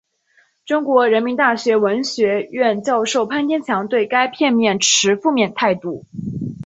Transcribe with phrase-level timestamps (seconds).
[0.65, 6.05] 中国人民大学文学院教授潘天强对该片持负面态度。